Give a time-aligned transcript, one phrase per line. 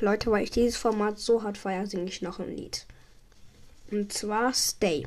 [0.00, 2.86] Leute, weil ich dieses Format so hart feiere, singe ich noch ein Lied.
[3.90, 5.06] Und zwar Stay.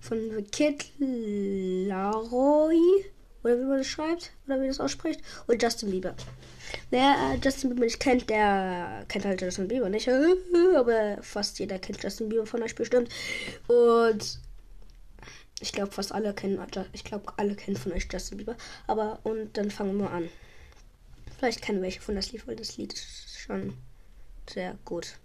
[0.00, 2.78] Von The Kid Laroi.
[3.42, 4.32] Oder wie man das schreibt.
[4.46, 5.20] Oder wie das ausspricht.
[5.46, 6.14] Und Justin Bieber.
[6.90, 10.08] Wer äh, Justin Bieber nicht kennt, der kennt halt Justin Bieber nicht.
[10.76, 13.08] Aber fast jeder kennt Justin Bieber von euch bestimmt.
[13.68, 14.40] Und
[15.60, 16.60] ich glaube, fast alle kennen,
[16.92, 18.56] ich glaube, alle kennen von euch Justin Bieber.
[18.86, 20.28] Aber, und dann fangen wir an.
[21.38, 23.74] Vielleicht kennen welche von das Lied, weil das Lied ist schon
[24.48, 25.18] sehr gut.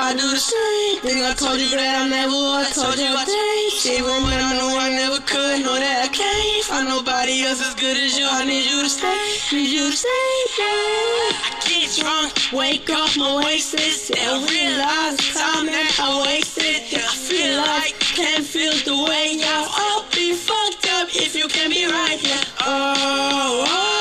[0.00, 1.22] I do the same thing.
[1.22, 2.66] I told you that I never would.
[2.66, 3.86] I told you I changed.
[3.86, 5.60] Even when I know I never could.
[5.64, 6.37] Know that I can't
[6.78, 8.26] find nobody else as good as you.
[8.28, 9.56] I need you to stay.
[9.56, 10.30] Need you to stay.
[10.58, 11.46] Yeah.
[11.46, 13.80] I get drunk, wake up, my wasted.
[13.80, 16.82] Still realize the time that I wasted.
[16.94, 21.70] I feel like can't feel the way y'all all be fucked up if you can
[21.70, 22.18] be right.
[22.22, 22.44] Yeah.
[22.60, 23.64] Oh.
[23.68, 23.98] oh.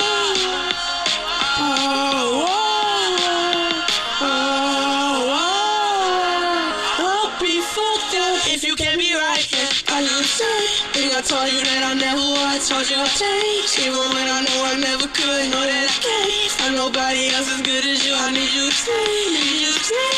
[11.18, 12.62] I told you that I never would.
[12.62, 13.74] Told you I'd change.
[13.82, 15.50] Even when I know I never could.
[15.50, 16.54] Know that I can't.
[16.62, 18.14] I'm nobody else as good as you.
[18.14, 19.34] I need you to stay.
[19.34, 20.14] Need you to stay.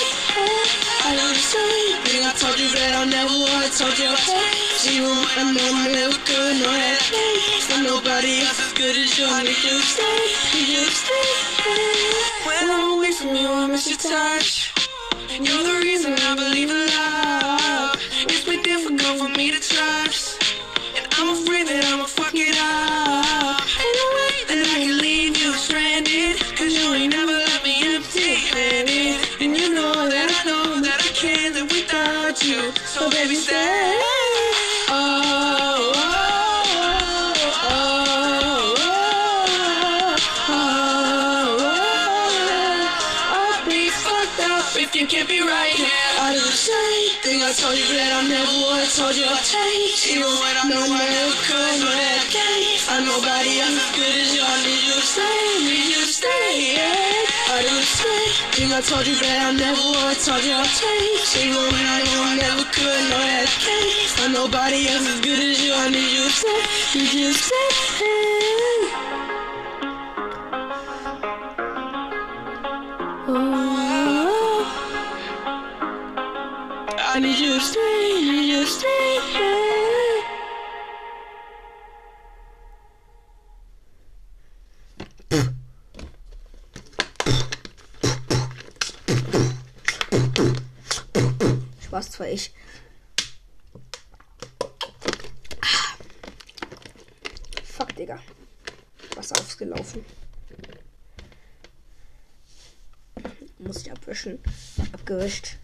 [1.08, 2.28] I know the same thing.
[2.28, 3.72] I told you that I never would.
[3.80, 4.92] Told you I'd change.
[4.92, 6.68] Even when I know I never could.
[6.68, 7.64] Know that I can't.
[7.80, 9.24] I'm nobody else as good as you.
[9.24, 10.20] I need you to stay.
[10.52, 11.32] Need you to stay.
[12.44, 14.76] When I'm away from you, I miss your touch.
[15.40, 15.79] You're the
[32.50, 33.54] So baby, stay.
[34.90, 36.74] Oh, oh, oh,
[37.54, 38.76] oh, oh,
[40.50, 40.80] oh.
[47.50, 48.90] Told you that I never would.
[48.94, 50.08] Told you I'd change.
[50.10, 51.82] Even when I know I never could.
[51.82, 52.80] Know that I can't.
[52.82, 54.42] Find nobody else as good as you.
[54.42, 55.69] I need you to stay.
[58.60, 58.72] Same.
[58.74, 60.18] I told you that I never would.
[60.20, 61.36] Told you I'd change.
[61.44, 63.02] Even when I know I never could.
[63.10, 64.34] Know that can't.
[64.34, 65.74] Nobody else as good as you.
[65.74, 66.52] I need you to.
[66.96, 67.58] Need you to stay.
[73.32, 73.56] Oh.
[77.12, 79.09] I need you to stay, you stay.
[91.90, 92.52] Spaß zwar ich.
[97.64, 98.20] Fuck, Digga.
[99.16, 100.06] Wasser aufgelaufen.
[103.58, 104.38] Muss ich abwischen.
[104.94, 105.58] Abgewischt.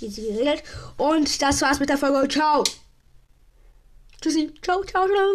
[0.00, 0.62] Easy geregelt.
[0.98, 2.28] Und das war's mit der Folge.
[2.28, 2.62] Ciao.
[4.20, 4.54] Tschüssi.
[4.62, 5.32] Ciao, ciao, ciao.